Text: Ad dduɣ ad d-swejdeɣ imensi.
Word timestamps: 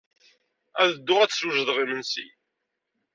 Ad 0.81 0.89
dduɣ 0.93 1.19
ad 1.21 1.29
d-swejdeɣ 1.29 1.77
imensi. 1.83 2.27